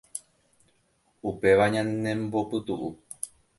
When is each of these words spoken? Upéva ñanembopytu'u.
Upéva 1.29 1.65
ñanembopytu'u. 1.73 2.89